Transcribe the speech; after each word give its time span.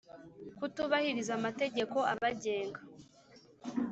kutubahiriza 0.57 1.31
amategeko 1.39 1.97
abagenga 2.13 2.79